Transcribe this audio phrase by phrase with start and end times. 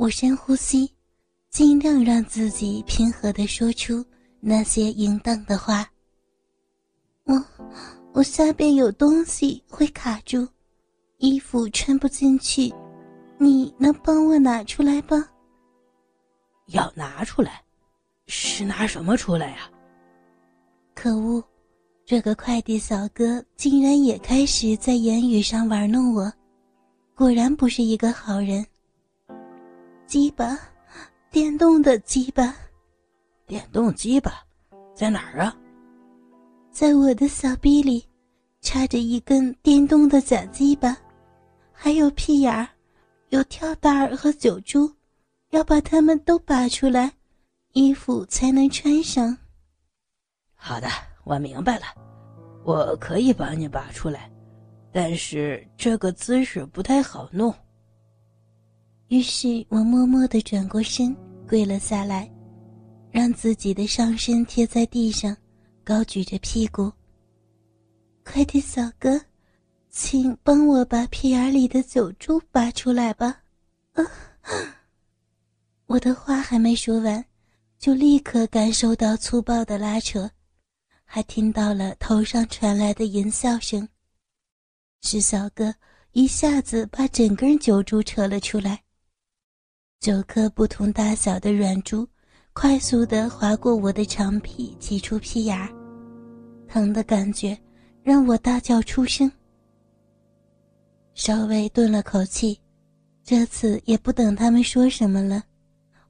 [0.00, 0.90] 我深呼吸，
[1.50, 4.02] 尽量让自己平和的说出
[4.40, 5.86] 那些淫荡的话。
[7.24, 7.44] 我，
[8.14, 10.48] 我下边有东西会卡住，
[11.18, 12.72] 衣服穿不进去，
[13.36, 15.22] 你能帮我拿出来吗？
[16.68, 17.62] 要拿出来，
[18.26, 19.70] 是拿什么出来呀？
[20.94, 21.44] 可恶，
[22.06, 26.32] 这个快递小哥竟然也开始在言语上玩弄我，
[27.14, 28.64] 果然不是一个好人。
[30.10, 30.58] 鸡巴，
[31.30, 32.52] 电动的鸡巴，
[33.46, 34.44] 电动鸡巴，
[34.92, 35.56] 在哪儿啊？
[36.72, 38.04] 在我的小臂里，
[38.60, 40.96] 插着一根电动的假鸡巴，
[41.70, 42.66] 还有屁眼儿，
[43.28, 44.92] 有跳蛋儿和酒珠，
[45.50, 47.12] 要把它们都拔出来，
[47.74, 49.38] 衣服才能穿上。
[50.56, 50.88] 好的，
[51.22, 51.84] 我明白了，
[52.64, 54.28] 我可以帮你拔出来，
[54.90, 57.54] 但是这个姿势不太好弄。
[59.10, 61.14] 于是我默默地转过身，
[61.48, 62.30] 跪了下来，
[63.10, 65.36] 让自己的上身贴在地上。
[65.82, 66.92] 高举着屁股，
[68.24, 69.20] 快递小哥，
[69.88, 73.40] 请帮我把屁眼里的酒珠拔出来吧！
[73.94, 74.06] 啊！
[75.86, 77.24] 我的话还没说完，
[77.80, 80.30] 就立刻感受到粗暴的拉扯，
[81.04, 83.88] 还听到了头上传来的淫笑声。
[85.00, 85.74] 是小哥
[86.12, 88.80] 一下子把整根酒珠扯了出来，
[90.00, 92.08] 九颗不同大小的软珠
[92.54, 95.54] 快速地划过我的长屁，挤出屁眼。
[96.66, 97.58] 疼的感觉
[98.02, 99.30] 让我大叫出声。
[101.12, 102.58] 稍微顿了口气，
[103.22, 105.44] 这次也不等他们说什么了，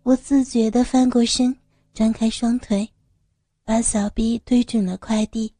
[0.04, 1.56] 我自觉地翻过身，
[1.92, 2.88] 张开双腿，
[3.64, 5.52] 把小臂对准了快递。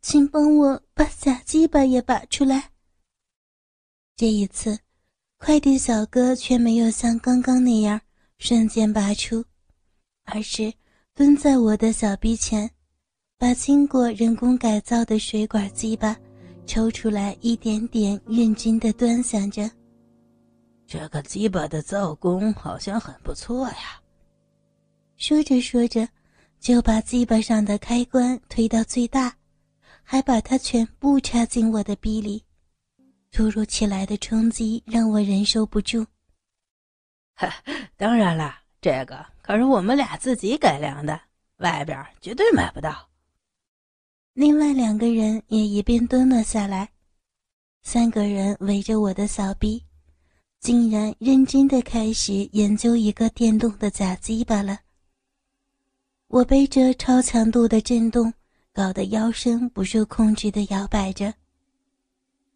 [0.00, 2.72] 请帮我把假鸡巴也拔出来。
[4.16, 4.76] 这一次，
[5.44, 8.00] 快递小哥却没有像刚刚那样
[8.38, 9.44] 瞬间拔出，
[10.22, 10.72] 而是
[11.16, 12.70] 蹲在我的小臂前。
[13.36, 16.16] 把经过人工改造的水管鸡巴
[16.64, 19.68] 抽出来，一点点认真的端详着。
[20.86, 24.00] 这个鸡巴的造工好像很不错呀。
[25.16, 26.08] 说着说着，
[26.60, 29.34] 就把鸡巴上的开关推到最大，
[30.04, 32.44] 还把它全部插进我的逼里。
[33.32, 36.06] 突如其来的冲击让我忍受不住。
[37.34, 37.50] 哈，
[37.96, 41.18] 当然了，这个可是我们俩自己改良的，
[41.56, 43.08] 外边绝对买不到。
[44.34, 46.90] 另外两个人也一并蹲了下来，
[47.82, 49.82] 三个人围着我的小臂，
[50.60, 54.78] 竟然认真的开始研究一个电动的假鸡巴了。
[56.28, 58.32] 我被这超强度的震动
[58.72, 61.34] 搞得腰身不受控制的摇摆着，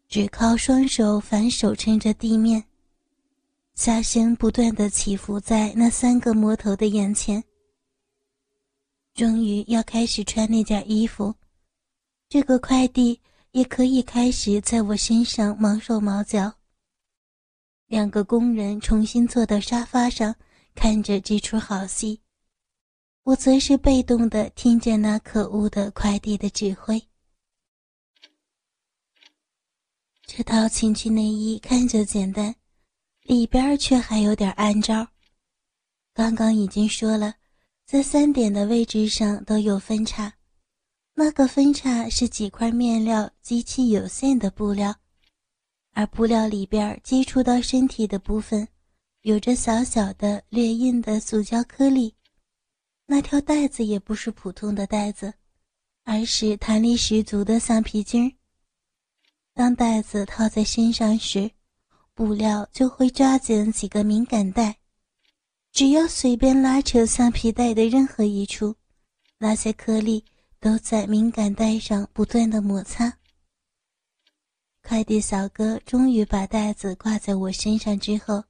[0.07, 2.63] 只靠双手反手撑着地面，
[3.75, 7.43] 下身不断的起伏在那三个魔头的眼前。
[9.13, 11.35] 终于要开始穿那件衣服。
[12.29, 13.19] 这个快递
[13.51, 16.53] 也可以开始在我身上毛手毛脚。
[17.87, 20.35] 两个工人重新坐到沙发上，
[20.75, 22.21] 看着这出好戏，
[23.23, 27.01] 我则是被动的听着那可恶的快递的指挥。
[30.27, 32.53] 这套情趣内衣看着简单，
[33.23, 35.07] 里边却还有点暗招。
[36.13, 37.33] 刚刚已经说了，
[37.85, 40.31] 在三点的位置上都有分叉。
[41.13, 44.93] 那个分叉是几块面料极其有限的布料，
[45.93, 48.67] 而布料里边接触到身体的部分，
[49.21, 52.13] 有着小小的略硬的塑胶颗粒。
[53.05, 55.33] 那条带子也不是普通的带子，
[56.03, 58.36] 而是弹力十足的橡皮筋儿。
[59.57, 61.49] 当带子套在身上时，
[62.13, 64.77] 布料就会抓紧几个敏感带，
[65.71, 68.75] 只要随便拉扯橡皮带的任何一处，
[69.39, 70.23] 那些颗粒。
[70.59, 73.19] 都在敏感带上不断的摩擦。
[74.81, 78.43] 快递小哥终于把袋子挂在我身上之后，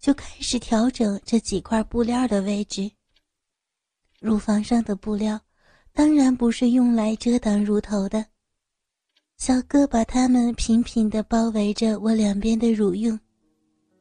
[0.00, 2.90] 就开始调整这几块布料的位置。
[4.18, 5.40] 乳房上的布料
[5.92, 8.26] 当然不是用来遮挡乳头的，
[9.36, 13.18] 小哥把它们平平的包围着我两边的乳晕，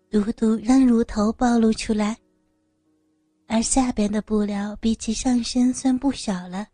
[0.10, 2.18] 独独让乳头暴露出来。
[3.48, 6.66] 而下边的布料比起上身算不小了。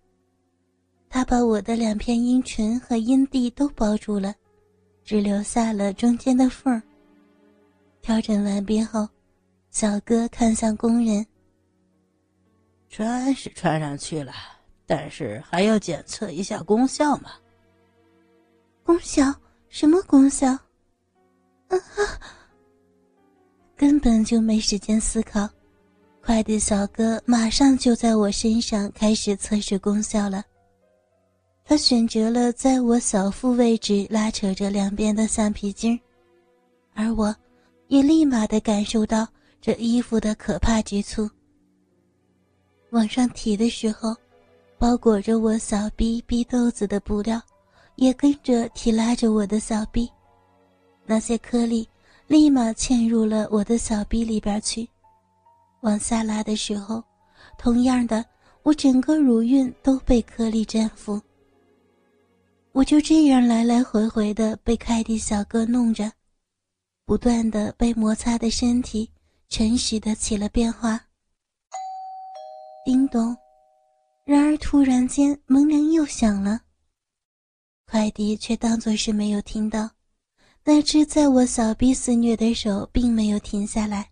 [1.10, 4.34] 他把我的两片阴唇和阴蒂都包住了，
[5.04, 6.82] 只留下了中间的缝儿。
[8.02, 9.08] 调整完毕后，
[9.72, 11.26] 小哥看向工人
[12.90, 14.32] ：“穿是穿上去了，
[14.86, 17.32] 但是还要检测一下功效嘛。
[18.92, 19.34] ”“功效？
[19.70, 20.52] 什么功效
[21.72, 21.78] ？”“啊！”
[23.78, 25.48] 根本就没时间思考，
[26.22, 30.44] 快递小哥马上就在我身上开始测试功效了。
[31.64, 35.98] 他选择了在我小腹位置拉扯着两边的橡皮筋
[36.94, 37.34] 而我，
[37.88, 39.26] 也立马的感受到
[39.62, 41.30] 这衣服的可怕之处。
[42.90, 44.14] 往上提的时候，
[44.78, 47.42] 包裹着我小臂逼豆子的布料，
[47.96, 50.10] 也跟着提拉着我的小臂，
[51.06, 51.88] 那些颗粒
[52.28, 54.88] 立马嵌入了我的小臂里边去。
[55.82, 57.04] 往下拉的时候，
[57.58, 58.24] 同样的，
[58.64, 61.22] 我整个乳晕都被颗粒占覆。
[62.72, 66.12] 我就这样来来回回的被快递小哥弄着，
[67.06, 69.10] 不断的被摩擦的身体
[69.50, 71.00] 诚实的起了变化。
[72.86, 73.36] 叮咚，
[74.24, 76.62] 然而突然间门铃又响了。
[77.92, 79.92] 快递却当作是没有听到，
[80.64, 84.12] 那只在我小臂肆虐的手并没有停下来。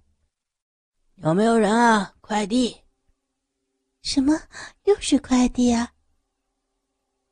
[1.23, 2.13] 有没有人啊？
[2.19, 2.75] 快递？
[4.01, 4.37] 什么？
[4.83, 5.93] 又是快递啊？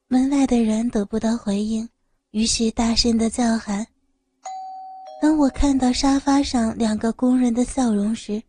[0.07, 1.89] 门外的人得不到回应，
[2.31, 3.85] 于是大声的叫喊。
[5.21, 8.41] 当我看到沙发上两个工人的笑容时，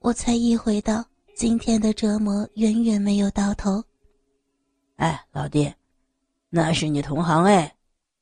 [0.00, 1.04] 我才意会到
[1.36, 3.80] 今天的折磨远远没有到头。
[4.96, 5.72] 哎，老弟，
[6.50, 7.76] 那是你同行哎，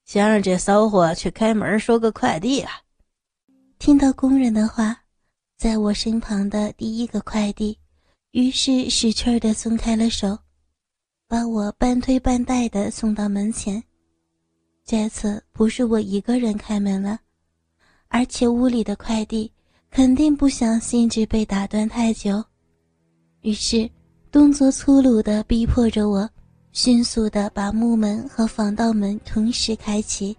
[0.05, 2.71] 想让这骚货去开门收个快递啊？
[3.79, 5.05] 听到工人的话，
[5.57, 7.79] 在我身旁的第一个快递，
[8.33, 10.39] 于是使劲的松开了手。
[11.27, 13.83] 把我半推半带的送到门前，
[14.85, 17.21] 这次不是我一个人开门了，
[18.09, 19.53] 而且屋里的快递
[19.91, 22.43] 肯定不想兴致被打断太久，
[23.43, 23.91] 于是
[24.31, 26.29] 动作粗鲁的逼迫着我，
[26.81, 30.37] 迅速的把木门和防盗门同时开启。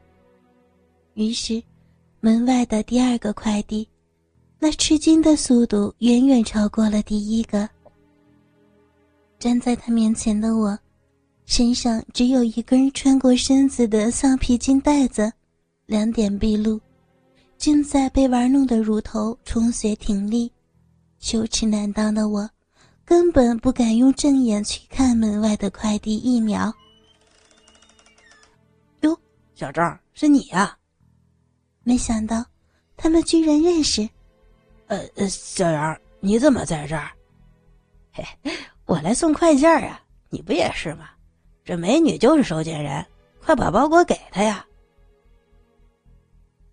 [1.15, 1.61] 于是，
[2.21, 3.85] 门外的第二个快递，
[4.57, 7.69] 那吃惊的速度远远超过了第一个。
[9.37, 10.79] 站在他面前的我，
[11.43, 15.29] 身上只有一根穿过身子的橡皮筋带子，
[15.87, 16.79] 两点毕露，
[17.57, 20.49] 正在被玩弄的乳头充血挺立，
[21.19, 22.49] 羞耻难当的我，
[23.09, 26.71] 根本不敢用正眼去看门外的快递一秒。
[29.01, 29.19] 哟，
[29.55, 30.77] 小赵，是你呀？
[31.81, 32.45] 没想到，
[32.95, 34.07] 他们居然认识。
[34.85, 37.09] 呃呃，小杨，你怎么在这儿？
[38.13, 38.23] 嘿。
[38.85, 41.09] 我来送快件啊，你不也是吗？
[41.65, 43.03] 这美女就是收件人，
[43.43, 44.63] 快把包裹给她呀！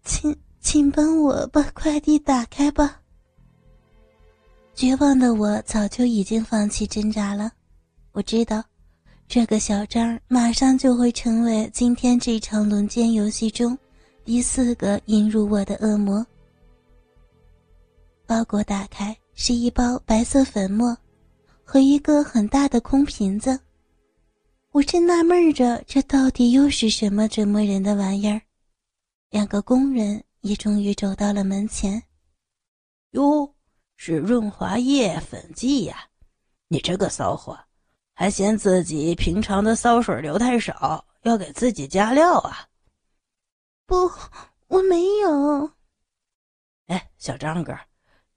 [0.04, 3.00] 请请帮我把快递打开吧。
[4.76, 7.50] 绝望的我早就已经放弃挣扎了，
[8.12, 8.62] 我知道，
[9.26, 13.76] 这个小张马上就会成为今天这场轮奸游戏中
[14.22, 16.24] 第四个引入我的恶魔。
[18.26, 20.94] 包裹打开，是一包白色粉末。
[21.68, 23.58] 和一个很大的空瓶子，
[24.70, 28.40] 我正纳闷着，这到底又是什么折磨人的玩意儿？
[29.30, 32.00] 两个工人也终于走到了门前。
[33.12, 33.52] 哟，
[33.96, 36.08] 是润滑液粉剂呀！
[36.68, 37.58] 你这个骚货，
[38.14, 42.68] 还嫌自己平常的骚水流太少，要给自己加料啊？
[43.86, 44.10] 不，
[44.68, 45.70] 我没有。
[46.86, 47.76] 哎，小张哥，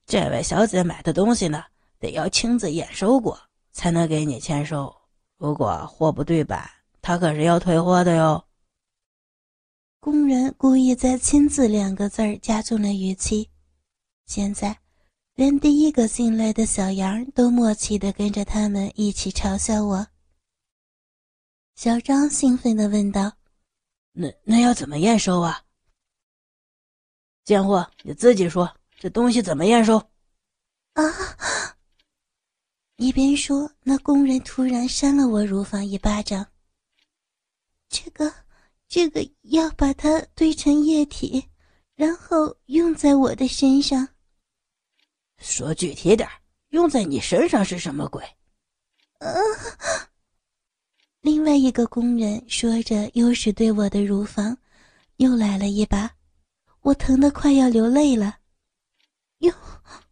[0.06, 1.63] 这位小姐买的东西呢？
[1.99, 3.37] 得要亲自验收过，
[3.71, 4.95] 才能给你签收。
[5.37, 6.69] 如果货不对版，
[7.01, 8.45] 她可是要退货的哟。
[9.99, 13.49] 工人故意在“亲自”两个字儿加重了语气。
[14.25, 14.80] 现在，
[15.39, 20.05] 连第一个进来的小杨都默契的跟着他们一起嘲笑我。
[21.75, 23.31] 小张兴奋的问道
[24.11, 25.63] ：“那那要怎么验收啊？”
[27.45, 28.69] 贱货，你自己说，
[28.99, 29.95] 这东西怎么验收？
[30.95, 31.05] 啊！
[32.97, 36.45] 一边说，那工人突然扇了我乳房一巴掌。
[37.87, 38.29] 这个，
[38.89, 41.47] 这个要把它兑成液体，
[41.95, 44.05] 然后用在我的身上。
[45.39, 46.29] 说具体点
[46.69, 48.23] 用在你身上是什么鬼？
[49.19, 49.33] 呃，
[51.21, 54.57] 另外一个工人说着，又是对我的乳房
[55.17, 56.09] 又来了一把，
[56.81, 58.37] 我疼得快要流泪了。
[59.39, 59.53] 用，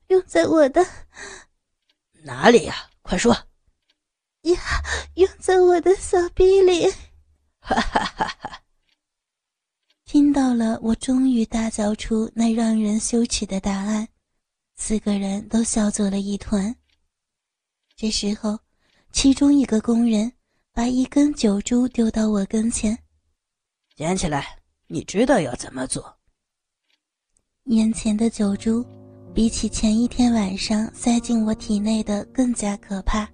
[0.07, 0.85] 用在我的。
[2.23, 2.89] 哪里呀？
[3.01, 3.33] 快说！
[4.41, 4.57] 呀，
[5.15, 6.89] 用在我的小臂里！
[7.59, 8.61] 哈哈哈哈！
[10.05, 14.07] 听到了，我终于大叫出那让人羞耻的答案，
[14.77, 16.73] 四个人都笑作了一团。
[17.95, 18.57] 这时候，
[19.11, 20.31] 其中一个工人
[20.71, 22.97] 把一根酒珠丢到我跟前，
[23.95, 26.17] 捡起来，你知道要怎么做？
[27.65, 28.85] 眼前的酒珠。
[29.33, 33.29] 比起前一天晚上塞进我体内的更加可怕。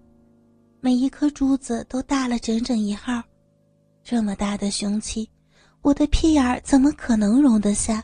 [0.81, 3.23] 每一颗珠子都大了整整一号，
[4.03, 5.29] 这么大的凶器，
[5.81, 8.03] 我的屁眼儿怎么可能容得下？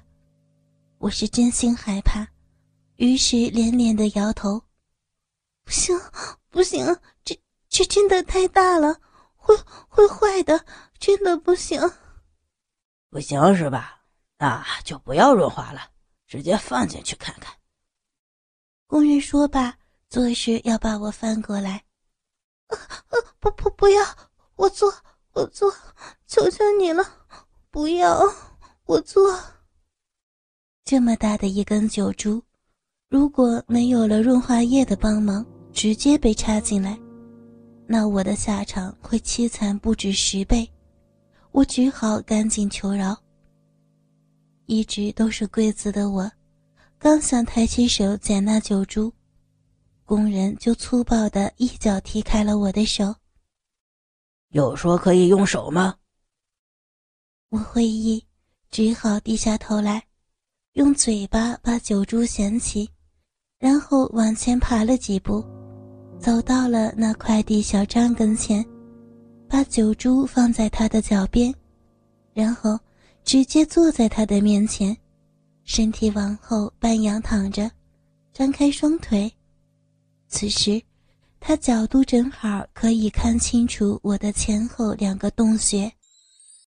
[0.98, 2.26] 我是真心害怕，
[3.00, 4.62] 于是连连的摇头。
[5.64, 5.98] 不行，
[6.50, 6.86] 不行，
[7.24, 7.40] 这
[7.70, 9.00] 这真的太大了，
[9.38, 9.56] 会
[9.88, 10.66] 会坏的，
[11.00, 11.80] 真的不行。
[13.10, 14.04] 不行是吧？
[14.38, 15.92] 那就不要润滑了，
[16.28, 17.56] 直接放进去看看。
[18.86, 19.78] 工人说罢，
[20.10, 21.86] 做事要把我翻过来。
[22.68, 23.16] 啊啊！
[23.40, 24.04] 不不不要！
[24.58, 24.94] 我做
[25.32, 25.74] 我做，
[26.28, 27.02] 求求你了，
[27.72, 28.20] 不要
[28.84, 29.42] 我做。
[30.84, 32.44] 这么大的一根酒珠，
[33.10, 36.96] 如果没有了润滑液的帮忙，直接被插进来，
[37.88, 40.70] 那我的下场会凄惨不止十倍。
[41.52, 43.18] 我只好赶紧求饶。
[44.68, 46.32] 一直都是跪子的我，
[47.00, 49.12] 刚想抬起手捡那酒珠。
[50.06, 53.16] 工人就粗暴的一脚踢开了我的手。
[54.50, 55.96] 有说可以用手吗？
[57.50, 58.24] 我会意，
[58.70, 60.04] 只好低下头来，
[60.74, 62.88] 用嘴巴把酒珠衔起，
[63.60, 65.44] 然后往前爬了几步，
[66.18, 68.66] 走到了那快递小张跟前，
[69.50, 71.54] 把酒珠放在他的脚边，
[72.34, 72.80] 然后
[73.26, 74.96] 直接坐在他的面前，
[75.66, 77.70] 身体往后半仰躺着，
[78.32, 79.30] 张开双腿。
[80.30, 80.82] 此时，
[81.42, 85.92] 他角度正好可以看清楚我的前后两个洞穴。